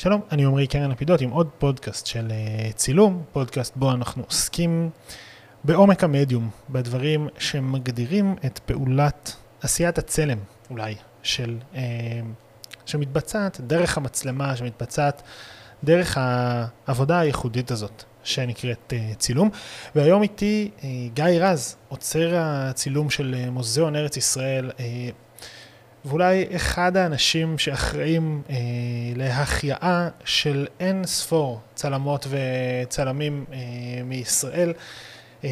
[0.00, 4.90] שלום, אני עמרי קרן לפידות עם עוד פודקאסט של אה, צילום, פודקאסט בו אנחנו עוסקים
[5.64, 10.38] בעומק המדיום, בדברים שמגדירים את פעולת עשיית הצלם,
[10.70, 11.80] אולי, של, אה,
[12.86, 15.22] שמתבצעת דרך המצלמה, שמתבצעת
[15.84, 19.50] דרך העבודה הייחודית הזאת, שנקראת אה, צילום.
[19.94, 20.70] והיום איתי
[21.14, 24.70] גיא רז, עוצר הצילום של מוזיאון ארץ ישראל.
[26.04, 28.56] ואולי אחד האנשים שאחראים אה,
[29.16, 33.58] להחייאה של אין ספור צלמות וצלמים אה,
[34.04, 34.72] מישראל,
[35.44, 35.50] אה,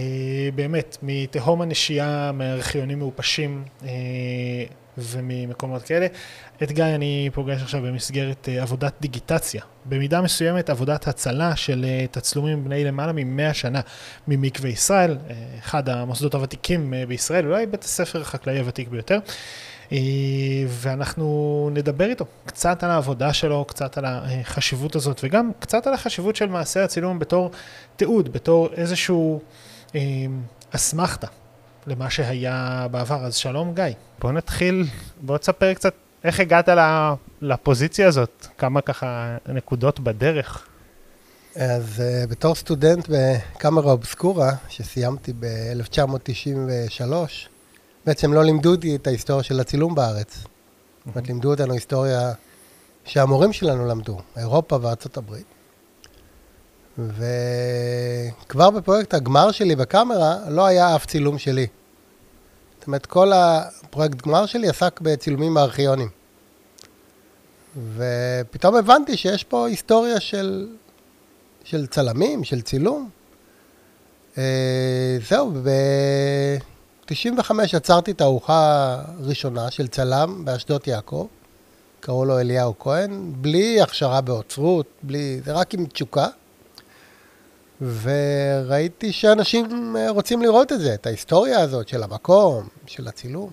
[0.54, 3.88] באמת, מתהום הנשייה, מארכיונים מעופשים אה,
[4.98, 6.06] וממקומות כאלה.
[6.62, 12.06] את גיא אני פוגש עכשיו במסגרת אה, עבודת דיגיטציה, במידה מסוימת עבודת הצלה של אה,
[12.10, 13.80] תצלומים בני למעלה ממאה שנה
[14.28, 19.14] ממקווה ישראל, אה, אחד המוסדות הוותיקים אה, בישראל, אולי בית הספר החקלאי הוותיק ביותר.
[19.14, 19.20] אה,
[20.68, 26.36] ואנחנו נדבר איתו קצת על העבודה שלו, קצת על החשיבות הזאת, וגם קצת על החשיבות
[26.36, 27.50] של מעשה הצילום בתור
[27.96, 29.40] תיעוד, בתור איזשהו
[29.94, 30.00] אה,
[30.70, 31.26] אסמכתה
[31.86, 33.24] למה שהיה בעבר.
[33.24, 33.84] אז שלום גיא.
[34.18, 34.84] בוא נתחיל,
[35.20, 35.94] בוא תספר קצת
[36.24, 36.68] איך הגעת
[37.42, 40.66] לפוזיציה הזאת, כמה ככה נקודות בדרך.
[41.56, 47.12] אז uh, בתור סטודנט בקאמרה אובסקורה, שסיימתי ב-1993,
[48.06, 50.34] בעצם לא לימדו אותי את ההיסטוריה של הצילום בארץ.
[50.34, 50.46] זאת
[51.06, 52.32] אומרת, לימדו אותנו היסטוריה
[53.04, 55.46] שהמורים שלנו למדו, אירופה וארצות הברית.
[56.98, 61.66] וכבר בפרויקט הגמר שלי בקאמרה לא היה אף צילום שלי.
[62.78, 66.08] זאת אומרת, כל הפרויקט גמר שלי עסק בצילומים ארכיונים.
[67.96, 70.68] ופתאום הבנתי שיש פה היסטוריה של,
[71.64, 73.08] של צלמים, של צילום.
[74.38, 75.70] אה, זהו, ו...
[77.06, 81.26] 95 עצרתי את הארוחה הראשונה של צלם באשדות יעקב,
[82.00, 86.26] קראו לו אליהו כהן, בלי הכשרה באוצרות, בלי, זה רק עם תשוקה.
[87.80, 93.50] וראיתי שאנשים אה, רוצים לראות את זה, את ההיסטוריה הזאת של המקום, של הצילום.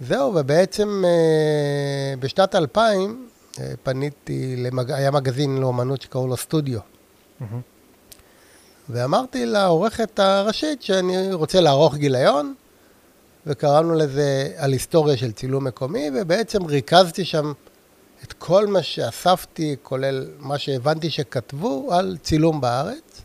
[0.00, 3.28] זהו, ובעצם אה, בשנת 2000
[3.60, 4.90] אה, פניתי, למג...
[4.90, 6.80] היה מגזין לאומנות שקראו לו סטודיו.
[6.80, 7.71] Mm-hmm.
[8.88, 12.54] ואמרתי לעורכת הראשית שאני רוצה לערוך גיליון,
[13.46, 17.52] וקראנו לזה על היסטוריה של צילום מקומי, ובעצם ריכזתי שם
[18.24, 23.22] את כל מה שאספתי, כולל מה שהבנתי שכתבו על צילום בארץ.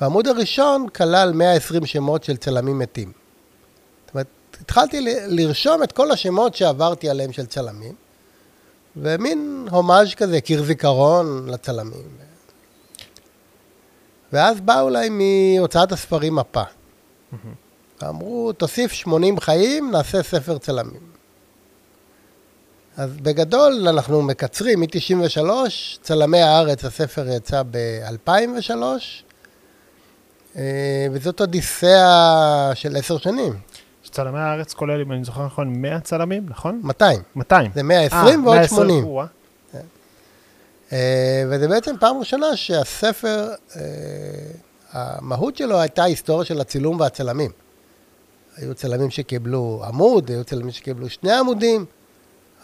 [0.00, 3.12] והעמוד הראשון כלל 120 שמות של צלמים מתים.
[4.04, 4.26] זאת אומרת,
[4.60, 7.94] התחלתי לרשום את כל השמות שעברתי עליהם של צלמים,
[8.96, 12.21] ומין הומאז' כזה, קיר זיכרון לצלמים.
[14.32, 16.62] ואז באו אליי מהוצאת הספרים מפה.
[18.02, 21.12] ואמרו, תוסיף 80 חיים, נעשה ספר צלמים.
[22.96, 25.50] אז בגדול אנחנו מקצרים, מ-93,
[26.02, 28.72] צלמי הארץ, הספר יצא ב-2003,
[30.56, 33.52] אה, וזאת אודיסאה של עשר שנים.
[34.10, 36.80] צלמי הארץ כולל, אם אני זוכר נכון, 100 צלמים, נכון?
[36.84, 37.20] 200.
[37.36, 37.70] 200.
[37.74, 39.04] זה 120 아, ועוד 120, 80.
[39.18, 39.24] אה,
[41.48, 43.82] וזה בעצם פעם ראשונה שהספר, אה,
[44.92, 47.50] המהות שלו הייתה היסטוריה של הצילום והצלמים.
[48.56, 51.84] היו צלמים שקיבלו עמוד, היו צלמים שקיבלו שני עמודים,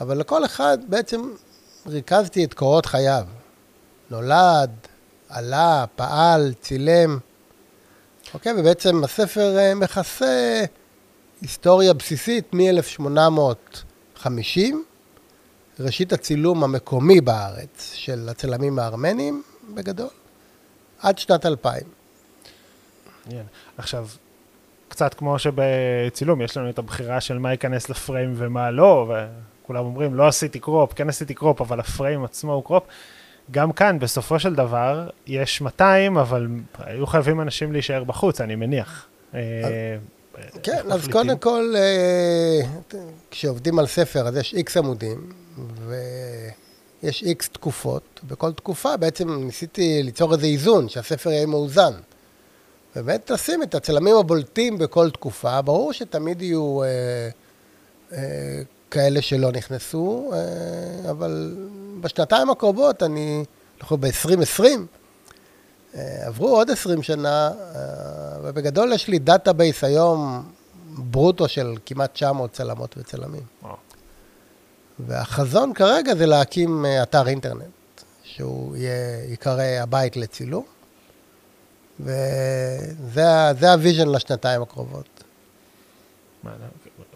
[0.00, 1.30] אבל לכל אחד בעצם
[1.86, 3.24] ריכזתי את קורות חייו.
[4.10, 4.70] נולד,
[5.28, 7.18] עלה, פעל, צילם.
[8.34, 10.64] אוקיי, ובעצם הספר אה, מכסה
[11.40, 14.18] היסטוריה בסיסית מ-1850
[15.80, 19.42] ראשית הצילום המקומי בארץ של הצלמים הארמנים,
[19.74, 20.08] בגדול,
[21.02, 21.82] עד שנת 2000.
[23.28, 23.32] Yeah.
[23.78, 24.06] עכשיו,
[24.88, 29.14] קצת כמו שבצילום, יש לנו את הבחירה של מה ייכנס לפריים ומה לא,
[29.62, 32.84] וכולם אומרים, לא עשיתי crop, כן עשיתי crop, אבל הפריים עצמו הוא crop.
[33.50, 39.06] גם כאן, בסופו של דבר, יש 200, אבל היו חייבים אנשים להישאר בחוץ, אני מניח.
[39.34, 39.40] אה,
[40.62, 42.60] כן, אז קודם כל, אה,
[43.30, 45.32] כשעובדים על ספר, אז יש איקס עמודים,
[47.02, 48.20] ויש איקס תקופות.
[48.28, 51.92] בכל תקופה בעצם ניסיתי ליצור איזה איזון, שהספר יהיה מאוזן.
[52.94, 55.62] באמת לשים את הצלמים הבולטים בכל תקופה.
[55.62, 56.88] ברור שתמיד יהיו אה,
[58.12, 61.56] אה, כאלה שלא נכנסו, אה, אבל
[62.00, 63.44] בשנתיים הקרובות, אני,
[63.80, 64.64] אנחנו ב-2020,
[65.94, 67.82] אה, עברו עוד 20 שנה, אה,
[68.42, 70.42] ובגדול יש לי database היום
[70.98, 73.42] ברוטו של כמעט 900 צלמות וצלמים.
[73.62, 73.87] וואו.
[75.06, 77.64] והחזון כרגע זה להקים אה, אתר אינטרנט,
[78.22, 80.64] שהוא יהיה, ייקרא הבית לצילום,
[82.00, 85.24] וזה ה vision לשנתיים הקרובות.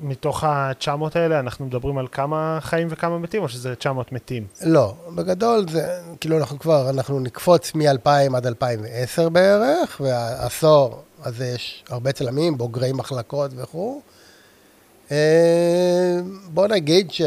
[0.01, 4.47] מתוך ה-900 האלה אנחנו מדברים על כמה חיים וכמה מתים, או שזה 900 מתים?
[4.65, 11.85] לא, בגדול זה, כאילו אנחנו כבר, אנחנו נקפוץ מ-2000 עד 2010 בערך, והעשור הזה יש
[11.89, 14.01] הרבה צלמים, בוגרי מחלקות וכו'.
[15.11, 17.23] אה, בוא נגיד ש...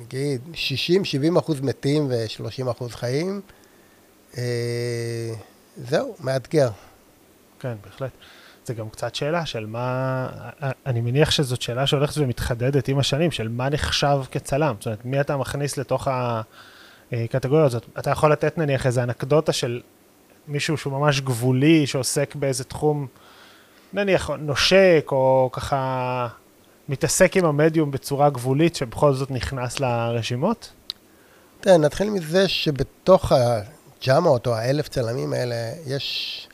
[0.00, 0.40] נגיד
[1.34, 3.40] 60-70 אחוז מתים ו-30 אחוז חיים.
[4.38, 5.32] אה,
[5.76, 6.70] זהו, מאתגר.
[7.60, 8.10] כן, בהחלט.
[8.66, 10.28] זה גם קצת שאלה של מה,
[10.86, 14.74] אני מניח שזאת שאלה שהולכת ומתחדדת עם השנים, של מה נחשב כצלם.
[14.78, 16.08] זאת אומרת, מי אתה מכניס לתוך
[17.12, 17.86] הקטגוריה הזאת?
[17.98, 19.80] אתה יכול לתת נניח איזה אנקדוטה של
[20.48, 23.06] מישהו שהוא ממש גבולי, שעוסק באיזה תחום,
[23.94, 26.28] נניח נושק, או ככה
[26.88, 30.72] מתעסק עם המדיום בצורה גבולית, שבכל זאת נכנס לרשימות?
[31.60, 36.48] תראה, נתחיל מזה שבתוך ה-900 או ה-1000 צלמים האלה, יש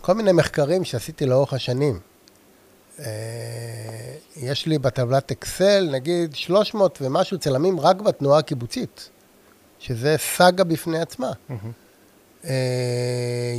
[0.00, 2.00] כל מיני מחקרים שעשיתי לאורך השנים.
[2.98, 3.04] אה,
[4.36, 9.10] יש לי בטבלת אקסל, נגיד, 300 ומשהו צלמים רק בתנועה הקיבוצית,
[9.78, 11.30] שזה סאגה בפני עצמה.
[11.30, 11.85] Mm-hmm.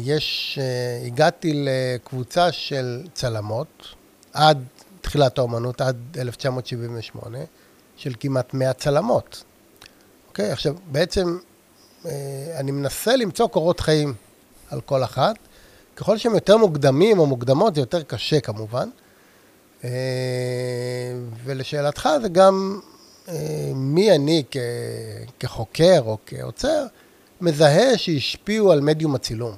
[0.03, 3.87] יש, אה, הגעתי לקבוצה של צלמות,
[4.33, 4.63] עד
[5.01, 7.37] תחילת האומנות, עד 1978,
[7.97, 9.43] של כמעט 100 צלמות.
[10.27, 10.51] אוקיי?
[10.51, 11.37] עכשיו, בעצם
[12.55, 14.13] אני מנסה למצוא קורות חיים
[14.69, 15.35] על כל אחת.
[15.95, 18.89] ככל שהם יותר מוקדמים או מוקדמות, זה יותר קשה כמובן.
[19.83, 19.89] אה,
[21.43, 22.79] ולשאלתך, זה גם
[23.29, 24.43] אה, מי אני
[25.39, 26.85] כחוקר או כעוצר,
[27.41, 29.55] מזהה שהשפיעו על מדיום הצילום.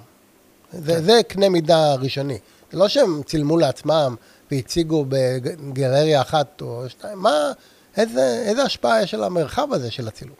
[0.71, 1.01] זה, כן.
[1.01, 2.37] זה קנה מידה ראשוני.
[2.71, 4.15] זה לא שהם צילמו לעצמם
[4.51, 7.51] והציגו בגלריה אחת או שתיים, מה,
[7.97, 10.35] איזה, איזה השפעה יש על המרחב הזה של הצילום?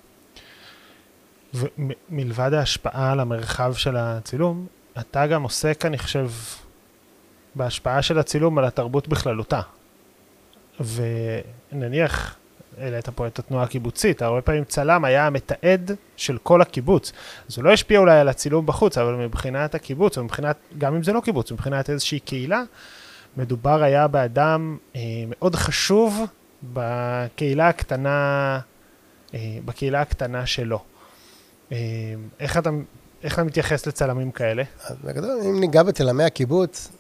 [1.54, 4.68] ומלבד ההשפעה על המרחב של הצילום,
[5.00, 6.30] אתה גם עוסק, אני חושב,
[7.56, 9.62] בהשפעה של הצילום על התרבות בכללותה.
[10.80, 12.36] ונניח,
[12.82, 17.12] העלית פה את התנועה הקיבוצית, הרבה פעמים צלם היה המתעד של כל הקיבוץ.
[17.50, 21.04] אז הוא לא השפיע אולי על הצילום בחוץ, אבל מבחינת הקיבוץ, או מבחינת, גם אם
[21.04, 22.64] זה לא קיבוץ, מבחינת איזושהי קהילה,
[23.38, 26.26] מדובר היה באדם אה, מאוד חשוב
[26.74, 28.60] בקהילה הקטנה,
[29.34, 30.80] אה, בקהילה הקטנה שלו.
[31.72, 31.78] אה,
[32.40, 32.70] איך אתה
[33.24, 34.64] איך אתה מתייחס לצלמים כאלה?
[35.04, 36.92] בגדול, אם ניגע בצלמי הקיבוץ,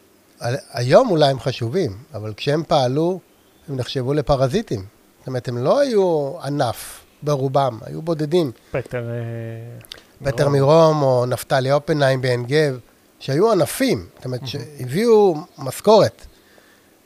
[0.74, 3.20] היום אולי הם חשובים, אבל כשהם פעלו,
[3.68, 4.99] הם נחשבו לפרזיטים.
[5.30, 8.52] אומרת, הם לא היו ענף ברובם, היו בודדים.
[8.72, 9.10] פטר...
[9.10, 12.80] אה, פטר מירום או נפתלי אופנהיים בעין גב,
[13.20, 16.26] שהיו ענפים, זאת אומרת, שהביאו משכורת.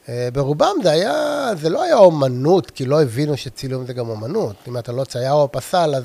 [0.10, 4.56] אה, ברובם זה היה, זה לא היה אומנות, כי לא הבינו שצילום זה גם אומנות.
[4.68, 6.04] אם אתה לא צייר או פסל, אז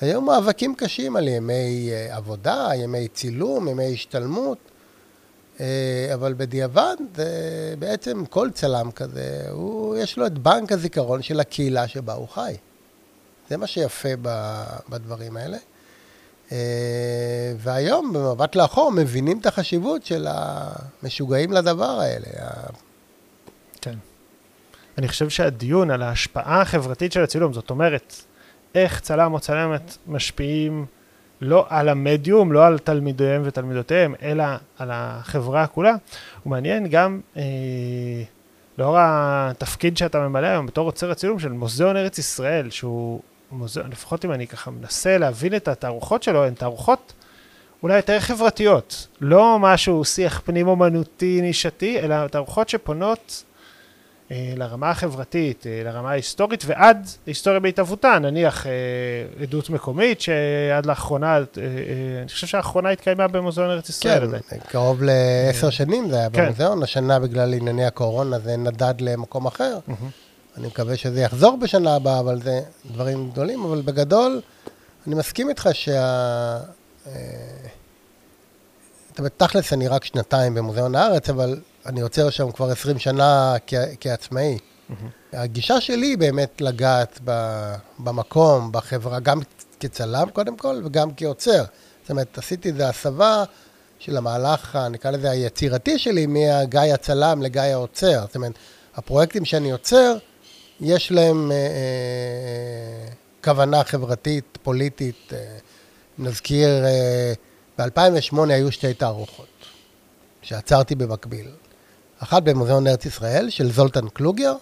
[0.00, 4.58] היו מאבקים קשים על ימי אה, עבודה, ימי צילום, ימי השתלמות,
[6.14, 6.96] אבל בדיעבד,
[7.78, 12.56] בעצם כל צלם כזה, הוא, יש לו את בנק הזיכרון של הקהילה שבה הוא חי.
[13.50, 14.08] זה מה שיפה
[14.88, 15.58] בדברים האלה.
[16.52, 22.26] אה, והיום, במבט לאחור, מבינים את החשיבות של המשוגעים לדבר האלה.
[23.80, 23.94] כן.
[24.98, 28.14] אני חושב שהדיון על ההשפעה החברתית של הצילום, זאת אומרת,
[28.74, 30.86] איך צלם או צלמת משפיעים
[31.40, 34.44] לא על המדיום, לא על תלמידיהם ותלמידותיהם, אלא
[34.78, 35.94] על החברה כולה.
[36.42, 37.42] הוא מעניין גם אה,
[38.78, 43.20] לאור התפקיד שאתה ממלא היום בתור עוצר הצילום של מוזיאון ארץ ישראל, שהוא
[43.52, 47.12] מוזיאון, לפחות אם אני ככה מנסה להבין את התערוכות שלו, הן תערוכות
[47.82, 53.44] אולי יותר חברתיות, לא משהו שיח פנים-אומנותי נישתי, אלא תערוכות שפונות
[54.30, 58.72] לרמה החברתית, אה, לרמה ההיסטורית, ועד היסטוריה בהתהוותה, נניח אה,
[59.42, 64.38] עדות מקומית, שעד לאחרונה, אני חושב שהאחרונה התקיימה במוזיאון ארץ ישראל.
[64.48, 66.44] כן, קרוב לעשר שנים זה היה כן.
[66.44, 69.78] במוזיאון, השנה בגלל ענייני הקורונה זה נדד למקום אחר.
[70.56, 72.60] אני מקווה שזה יחזור בשנה הבאה, אבל זה
[72.92, 74.40] דברים גדולים, אבל בגדול,
[75.06, 76.58] אני מסכים איתך שה...
[79.08, 81.56] זאת אומרת, תכלס אני רק שנתיים במוזיאון הארץ, אבל
[81.88, 84.58] אני עוצר שם כבר 20 שנה כ- כעצמאי.
[84.58, 84.92] Mm-hmm.
[85.32, 89.40] הגישה שלי היא באמת לגעת ב- במקום, בחברה, גם
[89.80, 91.64] כצלם קודם כל, וגם כעוצר.
[92.02, 93.44] זאת אומרת, עשיתי איזו הסבה
[93.98, 98.20] של המהלך, נקרא לזה היצירתי שלי, מהגיא הצלם לגיא העוצר.
[98.26, 98.52] זאת אומרת,
[98.96, 100.16] הפרויקטים שאני עוצר,
[100.80, 103.12] יש להם אה, אה,
[103.44, 105.32] כוונה חברתית, פוליטית.
[105.32, 105.58] אה,
[106.18, 107.32] נזכיר, אה,
[107.78, 109.46] ב-2008 היו שתי תערוכות
[110.42, 111.50] שעצרתי במקביל.
[112.18, 114.54] אחת במוזיאון ארץ ישראל של זולטן קלוגר,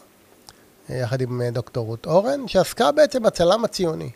[0.89, 4.11] יחד עם אה, דוקטור רות אורן, שעסקה בעצם בצלם הציוני.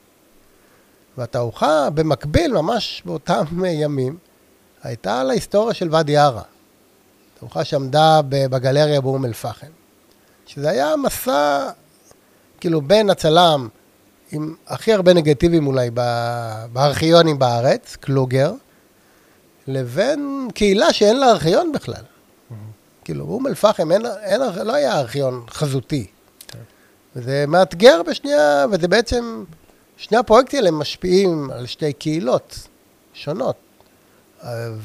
[1.18, 4.18] והתערוכה במקביל, ממש באותם אה, ימים,
[4.82, 6.42] הייתה על ההיסטוריה של ואדי ערה.
[7.38, 9.66] תערוכה שעמדה בגלריה באום אל-פחם.
[10.46, 11.70] שזה היה מסע,
[12.60, 13.68] כאילו, בין הצלם
[14.32, 15.90] עם הכי הרבה נגטיבים אולי
[16.72, 18.52] בארכיונים בארץ, קלוגר,
[19.66, 22.02] לבין קהילה שאין לה ארכיון בכלל.
[23.10, 23.88] כאילו, באום אל-פחם
[24.64, 26.06] לא היה ארכיון חזותי.
[27.16, 29.44] וזה מאתגר בשנייה, וזה בעצם,
[29.96, 32.68] שני הפרויקטים האלה משפיעים על שתי קהילות
[33.14, 33.56] שונות.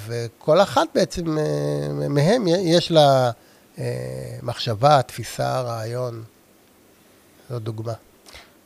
[0.05, 3.31] וכל אחת בעצם אה, מהם יש לה
[3.79, 3.83] אה,
[4.43, 6.23] מחשבה, תפיסה, רעיון.
[7.49, 7.93] זו דוגמה.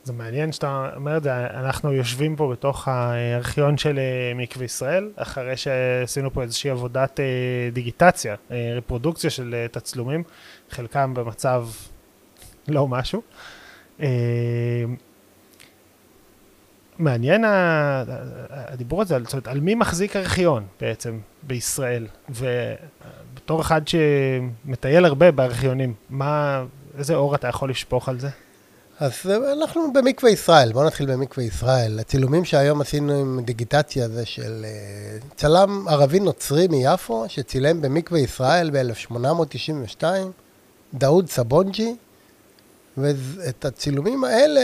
[0.03, 5.11] זה מעניין שאתה אומר את זה, אנחנו יושבים פה בתוך הארכיון של אה, מקווה ישראל,
[5.15, 7.19] אחרי שעשינו פה איזושהי עבודת
[7.73, 8.35] דיגיטציה,
[8.75, 10.23] רפרודוקציה של תצלומים,
[10.69, 11.67] חלקם במצב
[12.67, 13.21] לא משהו.
[16.99, 17.43] מעניין
[18.49, 25.93] הדיבור הזה, זאת אומרת, על מי מחזיק ארכיון בעצם בישראל, ובתור אחד שמטייל הרבה בארכיונים,
[26.09, 26.63] מה,
[26.97, 28.29] איזה אור אתה יכול לשפוך על זה?
[28.99, 29.13] אז
[29.61, 31.99] אנחנו במקווה ישראל, בואו נתחיל במקווה ישראל.
[31.99, 38.69] הצילומים שהיום עשינו עם דיגיטציה זה של אה, צלם ערבי נוצרי מיפו, שצילם במקווה ישראל
[38.73, 40.03] ב-1892,
[40.93, 41.95] דאוד סבונג'י,
[42.97, 44.61] ואת הצילומים האלה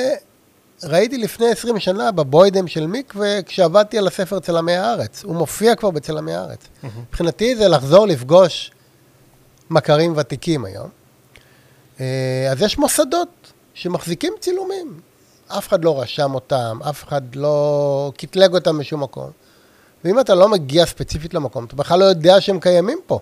[0.84, 5.24] ראיתי לפני 20 שנה בבוידם של מקווה, כשעבדתי על הספר צלמי הארץ.
[5.24, 6.60] הוא מופיע כבר בצלמי הארץ.
[6.84, 8.72] מבחינתי זה לחזור לפגוש
[9.70, 10.90] מכרים ותיקים היום.
[12.00, 13.45] אה, אז יש מוסדות
[13.76, 15.00] שמחזיקים צילומים.
[15.48, 19.32] אף אחד לא רשם אותם, אף אחד לא קטלג אותם בשום מקום.
[20.04, 23.20] ואם אתה לא מגיע ספציפית למקום, אתה בכלל לא יודע שהם קיימים פה.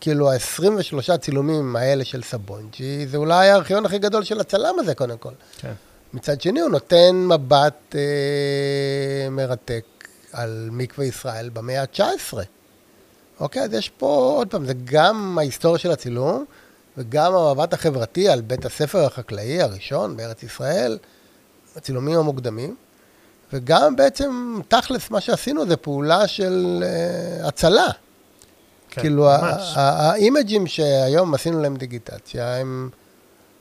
[0.00, 5.18] כאילו, ה-23 צילומים האלה של סבונג'י, זה אולי הארכיון הכי גדול של הצלם הזה, קודם
[5.18, 5.32] כל.
[5.58, 5.72] כן.
[6.12, 9.84] מצד שני, הוא נותן מבט אה, מרתק
[10.32, 12.38] על מקווה ישראל במאה ה-19.
[13.40, 16.44] אוקיי, אז יש פה, עוד פעם, זה גם ההיסטוריה של הצילום,
[16.98, 20.98] וגם המבט החברתי על בית הספר החקלאי הראשון בארץ ישראל,
[21.76, 22.76] הצילומים המוקדמים,
[23.52, 27.88] וגם בעצם, תכלס, מה שעשינו זה פעולה של uh, הצלה.
[28.90, 29.28] כן, כאילו.
[29.74, 32.90] האימג'ים שהיום עשינו להם דיגיטציה, הם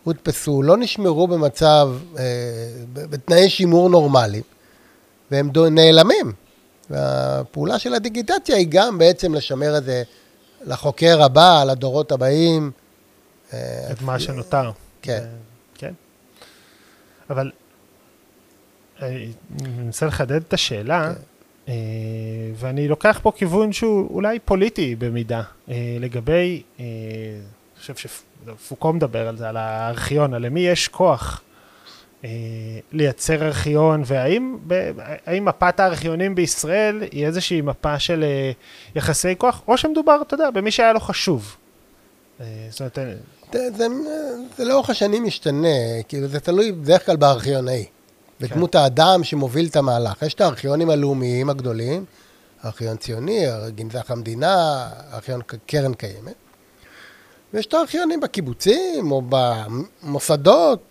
[0.04, 2.24] הודפסו, לא נשמרו במצב, אה,
[2.94, 4.44] בתנאי שימור נורמליים,
[5.32, 6.34] והם נעלמים.
[6.90, 10.04] והפעולה של הדיגיטציה היא גם בעצם לשמר את זה
[10.66, 12.72] לחוקר הבא, לדורות הבאים.
[13.54, 14.72] אה, את מה שנותר.
[15.02, 15.26] כן.
[15.76, 15.94] כן.
[17.30, 17.52] אבל
[19.02, 21.22] אני מנסה לחדד את השאלה, כן.
[21.72, 21.74] אה,
[22.56, 25.42] ואני לוקח פה כיוון שהוא אולי פוליטי במידה,
[26.00, 26.86] לגבי, אני
[27.80, 27.94] חושב
[28.68, 31.42] פוקו מדבר על זה, על הארכיון, על למי יש כוח
[32.24, 32.30] אה,
[32.92, 38.52] לייצר ארכיון, והאם מפת הארכיונים בישראל היא איזושהי מפה של אה,
[38.96, 41.58] יחסי כוח, או שמדובר, אתה יודע, במי שהיה לו חשוב.
[42.42, 43.00] אה, זאת אומרת...
[43.56, 43.88] אה, זה, זה,
[44.58, 47.86] זה לאורך השנים משתנה, כאילו זה תלוי בדרך כלל בארכיונאי,
[48.40, 48.80] בדמות כן.
[48.80, 50.22] האדם שמוביל את המהלך.
[50.22, 52.06] יש את הארכיונים הלאומיים הגדולים,
[52.66, 56.34] ארכיון ציוני, גנזך המדינה, ארכיון קרן קיימת.
[57.54, 60.82] ויש את הארכיונים בקיבוצים או במוסדות,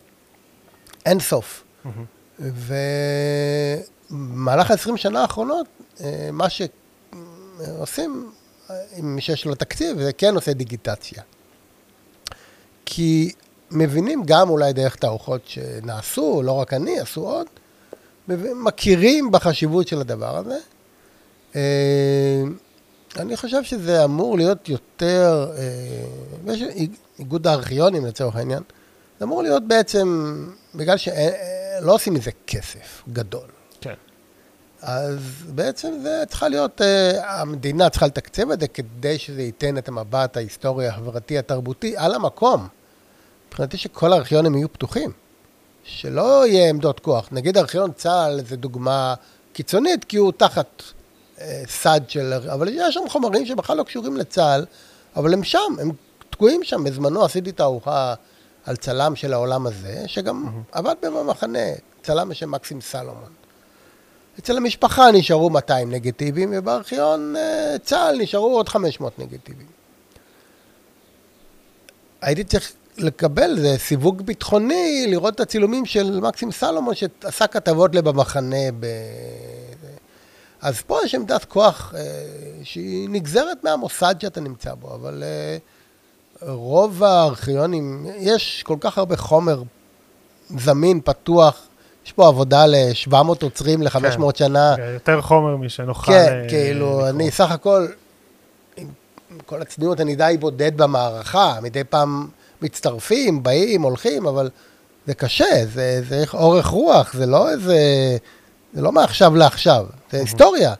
[1.06, 1.64] אין סוף.
[1.84, 2.42] Mm-hmm.
[4.10, 5.66] ובמהלך ה-20 שנה האחרונות,
[6.00, 8.30] אה, מה שעושים,
[8.96, 11.22] עם מי שיש לו תקציב, זה כן עושה דיגיטציה.
[12.90, 13.32] כי
[13.70, 17.46] מבינים גם אולי דרך תערוכות שנעשו, לא רק אני, עשו עוד,
[18.64, 20.58] מכירים בחשיבות של הדבר הזה.
[21.56, 22.42] אה,
[23.16, 26.62] אני חושב שזה אמור להיות יותר, אה, יש
[27.18, 28.62] איגוד הארכיונים לצורך העניין,
[29.18, 30.36] זה אמור להיות בעצם,
[30.74, 33.46] בגלל שלא עושים מזה כסף גדול.
[33.80, 33.94] כן.
[34.82, 35.18] אז
[35.48, 40.36] בעצם זה צריכה להיות, אה, המדינה צריכה לתקצב את זה כדי שזה ייתן את המבט
[40.36, 42.68] ההיסטורי, החברתי, התרבותי, על המקום.
[43.48, 45.12] מבחינתי שכל הארכיונים יהיו פתוחים.
[45.84, 47.28] שלא יהיה עמדות כוח.
[47.32, 49.14] נגיד ארכיון צה"ל זה דוגמה
[49.52, 50.82] קיצונית, כי הוא תחת
[51.66, 52.32] סד של...
[52.52, 54.64] אבל יש שם חומרים שבכלל לא קשורים לצה"ל,
[55.16, 55.90] אבל הם שם, הם
[56.30, 56.84] תקועים שם.
[56.84, 58.14] בזמנו עשיתי תערוכה
[58.64, 60.78] על צלם של העולם הזה, שגם mm-hmm.
[60.78, 61.58] עבד במחנה,
[62.02, 63.32] צלם בשם מקסים סלומון.
[64.38, 69.66] אצל המשפחה נשארו 200 נגטיבים, ובארכיון אה, צה"ל נשארו עוד 500 נגטיבים.
[72.20, 78.72] הייתי צריך לקבל, זה סיווג ביטחוני, לראות את הצילומים של מקסים סלומון, שעשה כתבות לבמחנה
[78.80, 78.86] ב...
[80.62, 82.02] אז פה יש עמדת כוח אה,
[82.62, 85.58] שהיא נגזרת מהמוסד שאתה נמצא בו, אבל אה,
[86.48, 89.62] רוב הארכיונים, יש כל כך הרבה חומר
[90.58, 91.60] זמין, פתוח,
[92.06, 94.74] יש פה עבודה ל-700 עוצרים ל-500 כן, שנה.
[94.76, 96.12] כן, יותר חומר משנוכל...
[96.12, 97.08] כן, אה, כאילו, לקרוא.
[97.08, 97.86] אני סך הכל,
[98.76, 98.88] עם
[99.46, 102.28] כל הצניעות, אני די בודד במערכה, מדי פעם
[102.62, 104.50] מצטרפים, באים, הולכים, אבל
[105.06, 107.76] זה קשה, זה, זה אורך רוח, זה לא איזה...
[108.74, 110.74] זה לא מעכשיו לעכשיו, זה היסטוריה.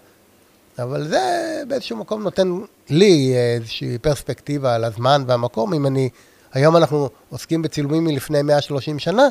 [0.78, 2.52] אבל זה באיזשהו מקום נותן
[2.90, 5.75] לי איזושהי פרספקטיבה על הזמן והמקום.
[5.75, 6.08] אם אני,
[6.52, 9.28] היום אנחנו עוסקים בצילומים מלפני 130 שנה,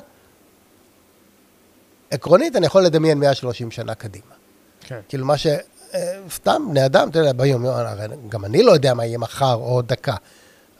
[2.11, 4.33] עקרונית אני יכול לדמיין 130 שנה קדימה.
[4.81, 4.99] כן.
[5.09, 5.47] כאילו מה ש...
[5.93, 7.65] אה, סתם, בני אדם, אתה יודע, ביום,
[8.29, 10.15] גם אני לא יודע מה יהיה מחר או דקה,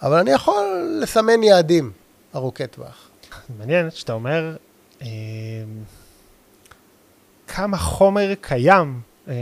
[0.01, 0.65] אבל אני יכול
[1.01, 1.91] לסמן יעדים
[2.35, 3.09] ארוכי טווח.
[3.59, 4.55] מעניין שאתה אומר
[5.01, 5.07] אה,
[7.47, 9.33] כמה חומר קיים, אה,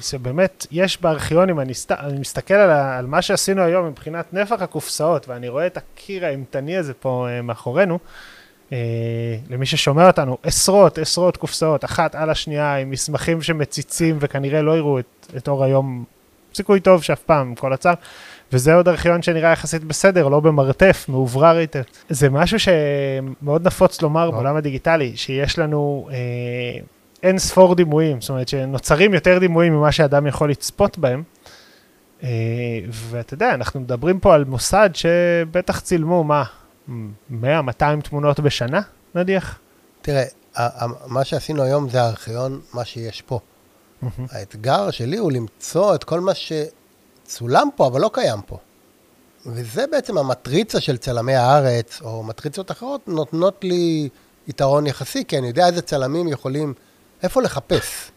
[0.00, 5.28] שבאמת יש בארכיונים, אני, סת, אני מסתכל על, על מה שעשינו היום מבחינת נפח הקופסאות,
[5.28, 7.98] ואני רואה את הקיר האימתני הזה פה אה, מאחורינו.
[8.72, 14.76] אה, למי ששומע אותנו, עשרות, עשרות קופסאות, אחת על השנייה, עם מסמכים שמציצים וכנראה לא
[14.76, 16.04] יראו את, את אור היום,
[16.54, 17.94] סיכוי טוב שאף פעם, עם כל הצער.
[18.52, 21.82] וזה עוד ארכיון שנראה יחסית בסדר, לא במרתף, מאוברר היטב.
[22.08, 26.16] זה משהו שמאוד נפוץ לומר בעולם הדיגיטלי, שיש לנו אה,
[27.22, 31.22] אין ספור דימויים, זאת אומרת שנוצרים יותר דימויים ממה שאדם יכול לצפות בהם.
[32.22, 32.28] אה,
[32.92, 36.44] ואתה יודע, אנחנו מדברים פה על מוסד שבטח צילמו, מה,
[36.88, 36.92] 100-200
[38.02, 38.80] תמונות בשנה,
[39.14, 39.58] נניח?
[40.02, 40.24] תראה,
[41.06, 43.40] מה שעשינו היום זה הארכיון, מה שיש פה.
[44.30, 46.34] האתגר שלי הוא למצוא את כל מה
[47.26, 48.58] שצולם פה, אבל לא קיים פה.
[49.46, 54.08] וזה בעצם המטריצה של צלמי הארץ, או מטריצות אחרות, נותנות לי
[54.48, 56.74] יתרון יחסי, כי אני יודע איזה צלמים יכולים,
[57.22, 58.10] איפה לחפש.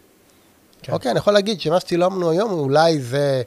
[0.82, 0.94] כן.
[0.94, 3.42] אוקיי, אני יכול להגיד שמה שצילמנו היום, אולי זה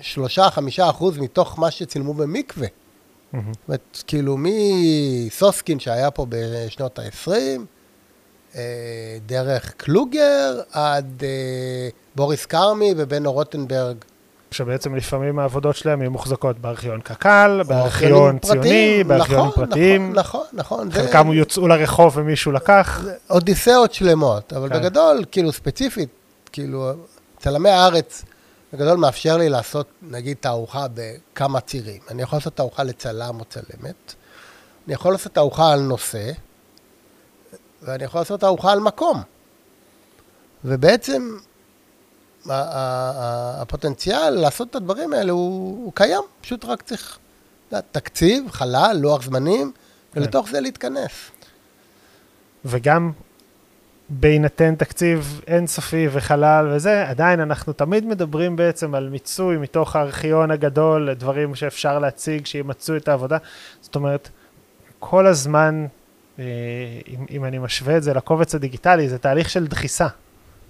[0.00, 2.68] שלושה, חמישה אחוז מתוך מה שצילמו במקווה.
[3.32, 7.30] זאת אומרת, כאילו מסוסקין שהיה פה בשנות ה-20,
[8.54, 13.96] אה, דרך קלוגר עד אה, בוריס כרמי ובנו רוטנברג.
[14.50, 20.12] שבעצם לפעמים העבודות שלהם יהיו מוחזקות בארכיון קק"ל, בארכיון ציוני, בארכיונים נכון, פרטיים.
[20.12, 21.02] נכון, נכון, נכון.
[21.06, 21.36] חלקם זה...
[21.36, 23.04] יוצאו לרחוב ומישהו לקח.
[23.30, 24.74] אודיסאות שלמות, אבל כן.
[24.74, 26.08] בגדול, כאילו ספציפית,
[26.52, 26.92] כאילו,
[27.38, 28.24] צלמי הארץ
[28.72, 32.00] בגדול מאפשר לי לעשות, נגיד, תערוכה בכמה צירים.
[32.10, 34.14] אני יכול לעשות תערוכה לצלם או צלמת,
[34.86, 36.30] אני יכול לעשות תערוכה על נושא,
[37.82, 39.22] ואני יכול לעשות תערוכה על מקום.
[40.64, 41.36] ובעצם
[42.50, 47.18] הפוטנציאל לעשות את הדברים האלה הוא, הוא קיים, פשוט רק צריך
[47.92, 49.72] תקציב, חלל, לוח זמנים,
[50.12, 50.20] כן.
[50.20, 51.30] ולתוך זה להתכנס.
[52.64, 53.12] וגם
[54.08, 61.14] בהינתן תקציב אינסופי וחלל וזה, עדיין אנחנו תמיד מדברים בעצם על מיצוי מתוך הארכיון הגדול,
[61.14, 63.38] דברים שאפשר להציג, שימצאו את העבודה.
[63.80, 64.28] זאת אומרת,
[64.98, 65.86] כל הזמן,
[66.38, 66.44] אה,
[67.08, 70.06] אם, אם אני משווה את זה לקובץ הדיגיטלי, זה תהליך של דחיסה.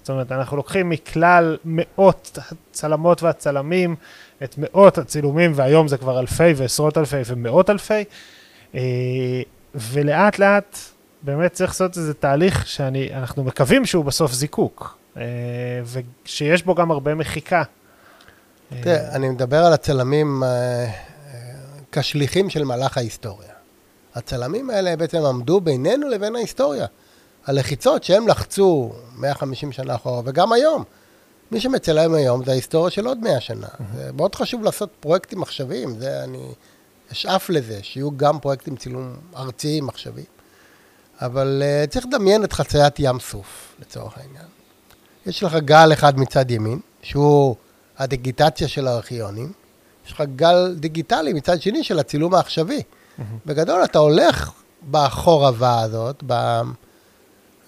[0.00, 2.38] זאת אומרת, אנחנו לוקחים מכלל מאות
[2.70, 3.96] הצלמות והצלמים,
[4.44, 8.04] את מאות הצילומים, והיום זה כבר אלפי ועשרות אלפי ומאות אלפי,
[8.74, 8.80] אה,
[9.74, 10.78] ולאט לאט
[11.22, 15.22] באמת צריך לעשות איזה תהליך שאנחנו מקווים שהוא בסוף זיקוק, אה,
[15.84, 17.62] ושיש בו גם הרבה מחיקה.
[18.82, 20.90] תראה, אני מדבר על הצלמים אה,
[21.92, 23.50] כשליחים של מהלך ההיסטוריה.
[24.14, 26.86] הצלמים האלה בעצם עמדו בינינו לבין ההיסטוריה.
[27.46, 30.84] הלחיצות שהם לחצו 150 שנה אחורה, וגם היום.
[31.50, 33.66] מי שמצלם היום זה ההיסטוריה של עוד 100 שנה.
[33.96, 36.52] זה מאוד חשוב לעשות פרויקטים עכשוויים, זה אני
[37.12, 40.26] אשאף לזה, שיהיו גם פרויקטים צילום ארציים עכשוויים.
[41.20, 44.46] אבל uh, צריך לדמיין את חציית ים סוף, לצורך העניין.
[45.26, 47.56] יש לך גל אחד מצד ימין, שהוא
[47.98, 49.52] הדיגיטציה של הארכיונים,
[50.06, 52.78] יש לך גל דיגיטלי מצד שני של הצילום העכשווי.
[52.78, 53.22] Mm-hmm.
[53.46, 54.50] בגדול, אתה הולך
[54.90, 56.60] בחורבה הזאת, ב...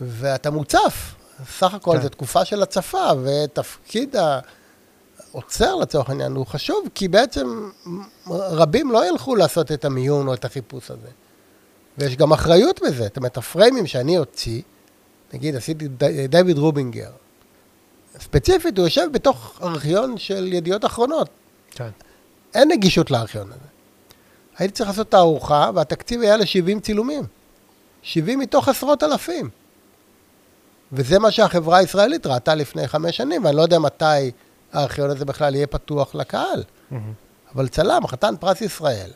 [0.07, 1.15] ואתה מוצף.
[1.59, 2.03] סך הכל כן.
[2.03, 4.17] זו תקופה של הצפה, ותפקיד
[5.33, 7.71] העוצר לצורך העניין הוא חשוב, כי בעצם
[8.31, 11.09] רבים לא ילכו לעשות את המיון או את החיפוש הזה.
[11.99, 13.03] ויש גם אחריות בזה.
[13.03, 14.63] זאת אומרת, הפריימים שאני אוציא,
[15.33, 15.89] נגיד, עשיתי
[16.29, 17.11] דויד רובינגר,
[18.21, 21.29] ספציפית, הוא יושב בתוך ארכיון של ידיעות אחרונות.
[21.71, 21.91] כן.
[22.55, 23.69] אין נגישות לארכיון הזה.
[24.59, 27.25] הייתי צריך לעשות תערוכה, והתקציב היה ל-70 צילומים.
[28.03, 29.51] 70 מתוך עשרות אלפים.
[30.93, 34.31] וזה מה שהחברה הישראלית ראתה לפני חמש שנים, ואני לא יודע מתי
[34.73, 36.63] הארכיון הזה בכלל יהיה פתוח לקהל.
[36.63, 36.97] Mm-hmm.
[37.55, 39.11] אבל צלם, חתן פרס ישראל,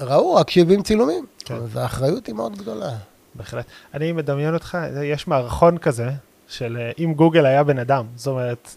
[0.00, 1.26] ראו רק 70 צילומים.
[1.44, 1.54] כן.
[1.54, 2.90] אז האחריות היא מאוד גדולה.
[3.34, 3.64] בהחלט.
[3.94, 6.10] אני מדמיין אותך, יש מערכון כזה,
[6.48, 8.06] של אה, אם גוגל היה בן אדם.
[8.16, 8.76] זאת אומרת,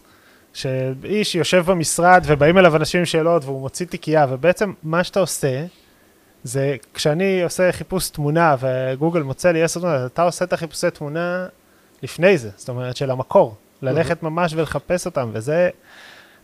[0.54, 5.66] שאיש יושב במשרד ובאים אליו אנשים עם שאלות והוא מוציא תיקייה, ובעצם מה שאתה עושה,
[6.46, 11.48] זה כשאני עושה חיפוש תמונה וגוגל מוצא לי עשר תמונות, אתה עושה את החיפושי תמונה
[12.04, 15.70] לפני זה, זאת אומרת של המקור, ללכת ממש ולחפש אותם, וזה,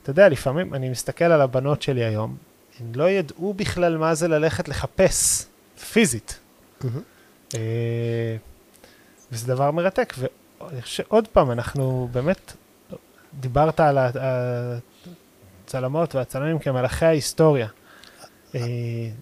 [0.03, 2.37] אתה יודע, לפעמים אני מסתכל על הבנות שלי היום,
[2.79, 5.45] הן לא ידעו בכלל מה זה ללכת לחפש
[5.91, 6.39] פיזית.
[6.83, 7.01] מהמם.
[7.55, 8.35] אה,
[9.31, 10.13] וזה דבר מרתק.
[10.17, 12.53] ואני חושב שעוד פעם, אנחנו באמת,
[13.39, 13.97] דיברת על
[15.65, 17.67] הצלמות והצלמים כמלאכי ההיסטוריה.
[18.55, 18.61] אה,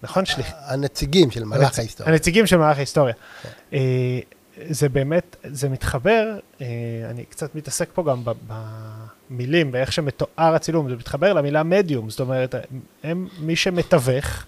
[0.02, 0.24] נכון?
[0.50, 2.12] הנציגים של הנצ- ההיסטוריה.
[2.12, 3.14] הנציגים של מלאך ההיסטוריה.
[3.42, 3.48] כן.
[3.72, 4.20] אה,
[4.70, 6.66] זה באמת, זה מתחבר, אה,
[7.10, 8.22] אני קצת מתעסק פה גם
[9.30, 12.54] במילים, באיך שמתואר הצילום, זה מתחבר למילה מדיום, זאת אומרת,
[13.04, 14.46] הם מי שמתווך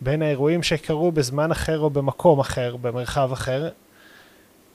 [0.00, 3.68] בין האירועים שקרו בזמן אחר או במקום אחר, במרחב אחר,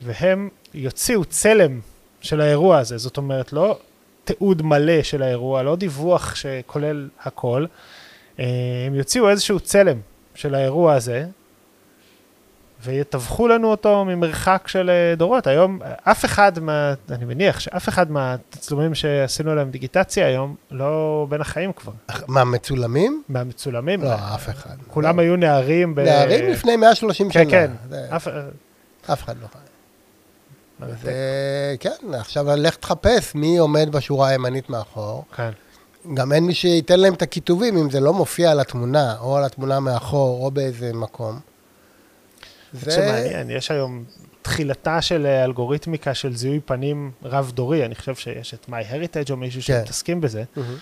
[0.02, 1.80] והם יוציאו צלם
[2.20, 3.78] של האירוע הזה, זאת אומרת, לא
[4.24, 7.66] תיעוד מלא של האירוע, לא דיווח שכולל הכל,
[8.86, 10.00] הם יוציאו איזשהו צלם
[10.34, 11.26] של האירוע הזה,
[12.84, 15.46] ויתווכו לנו אותו ממרחק של אה, דורות.
[15.46, 16.94] היום, אף אחד מה...
[17.10, 21.92] אני מניח שאף אחד מהתצלומים שעשינו להם דיגיטציה היום, לא בין החיים כבר.
[22.28, 23.22] מה, מצולמים?
[23.28, 24.02] מהמצולמים.
[24.02, 24.76] לא, אף אחד.
[24.88, 25.22] כולם לא.
[25.22, 25.94] היו נערים.
[25.94, 26.00] ב...
[26.00, 27.50] נערים לפני 130 כן, שנה.
[27.50, 27.70] כן.
[27.88, 28.28] זה- אף...
[29.12, 29.58] אף אחד לא חי.
[31.02, 31.12] זה,
[31.80, 35.24] כן, עכשיו לך תחפש מי עומד בשורה הימנית מאחור.
[35.36, 35.50] כן.
[36.14, 39.44] גם אין מי שייתן להם את הכיתובים אם זה לא מופיע על התמונה, או על
[39.44, 41.40] התמונה מאחור, או באיזה מקום.
[42.72, 44.04] זה מעניין, יש היום
[44.42, 49.60] תחילתה של אה, אלגוריתמיקה של זיהוי פנים רב-דורי, אני חושב שיש את MyHeritage או מישהו
[49.62, 49.78] כן.
[49.80, 50.74] שמתעסקים בזה, מהמם.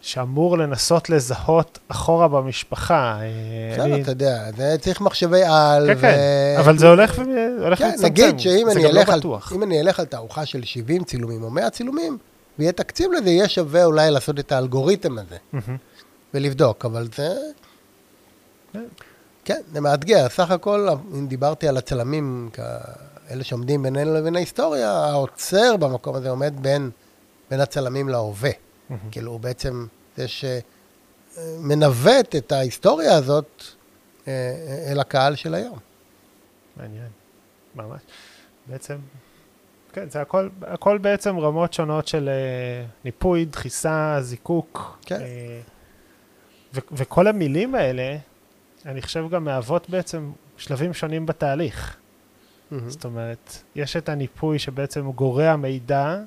[0.00, 3.18] שאמור לנסות לזהות אחורה במשפחה.
[3.20, 5.94] אה, בסדר, אני- אתה יודע, זה צריך מחשבי על.
[5.94, 6.16] כן, כן,
[6.58, 7.92] אבל זה הולך ו- הולך כן.
[8.02, 9.20] נגיד שאם זה אני לא על-.
[9.54, 12.18] אם אני אלך על תערוכה של 70 צילומים או 100 צילומים,
[12.58, 15.36] ויהיה תקציב לזה, יהיה שווה אולי לעשות את האלגוריתם הזה.
[16.34, 17.34] ולבדוק, אבל זה...
[18.72, 18.84] כן.
[19.44, 20.28] כן, זה מאתגר.
[20.28, 26.52] סך הכל, אם דיברתי על הצלמים, כאלה שעומדים בינינו לבין ההיסטוריה, העוצר במקום הזה עומד
[26.60, 26.90] בין,
[27.50, 28.50] בין הצלמים להווה.
[29.10, 30.26] כאילו, הוא בעצם זה
[31.36, 33.62] שמנווט את ההיסטוריה הזאת
[34.28, 35.78] אה, אה, אל הקהל של היום.
[36.76, 37.08] מעניין,
[37.74, 38.00] ממש.
[38.66, 38.96] בעצם,
[39.96, 44.98] כן, זה הכל, הכל בעצם רמות שונות של אה, ניפוי, דחיסה, זיקוק.
[45.06, 45.20] כן.
[45.20, 45.60] אה,
[46.74, 48.16] ו- וכל המילים האלה,
[48.86, 51.96] אני חושב גם מהוות בעצם שלבים שונים בתהליך.
[52.70, 52.90] מהמם.
[52.90, 56.20] זאת אומרת, יש את הניפוי שבעצם הוא גורע מידע,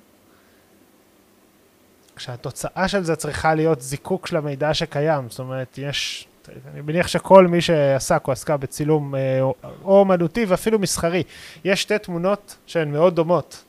[2.15, 5.29] כשהתוצאה של זה צריכה להיות זיקוק של המידע שקיים.
[5.29, 6.27] זאת אומרת, יש,
[6.73, 11.23] אני מניח שכל מי שעסק או עסקה בצילום אה, או או אומנותי ואפילו מסחרי,
[11.65, 13.63] יש שתי תמונות שהן מאוד דומות,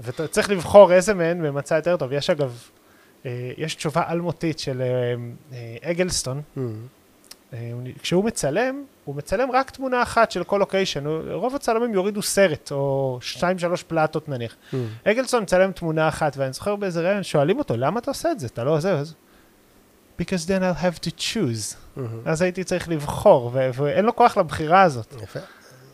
[0.00, 2.12] ואתה צריך לבחור איזה מהן במצע יותר טוב.
[2.12, 2.62] יש אגב,
[3.26, 4.82] אה, יש תשובה אלמותית של
[5.52, 6.42] אה, אגלסטון,
[7.52, 11.04] נ- כשהוא מצלם, הוא מצלם רק תמונה אחת של כל לוקיישן.
[11.32, 14.56] רוב הצלמים יורידו סרט, או שתיים, שלוש פלטות נניח.
[14.72, 14.86] מהמם.
[15.04, 18.46] אגלסון מצלם תמונה אחת, ואני זוכר באיזה ראיון, שואלים אותו, למה אתה עושה את זה?
[18.46, 18.98] אתה לא עוזב.
[20.20, 21.74] Because then I'll have to choose.
[21.96, 22.20] מהמם.
[22.24, 25.14] אז הייתי צריך לבחור, ו- ואין לו כוח לבחירה הזאת.
[25.22, 25.40] יפה.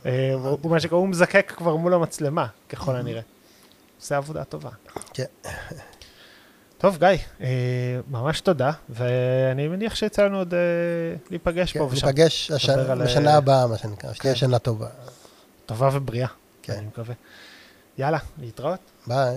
[0.06, 3.20] אה, הוא מה שקורה, הוא מזקק כבר מול המצלמה, ככל הנראה.
[4.00, 4.70] עושה עבודה טובה.
[5.14, 5.24] כן.
[6.78, 7.08] טוב, גיא,
[7.40, 7.46] אה,
[8.10, 10.58] ממש תודה, ואני מניח שיצא לנו עוד אה,
[11.30, 12.06] להיפגש כן, פה ושם.
[12.06, 14.38] ניפגש הש- על, בשנה אה, הבאה, מה שנקרא, שתהיה כן.
[14.40, 14.88] שנה טובה.
[15.66, 16.28] טובה ובריאה,
[16.62, 16.72] כן.
[16.72, 17.14] אני מקווה.
[17.98, 18.78] יאללה, להתראות.
[19.06, 19.36] ביי.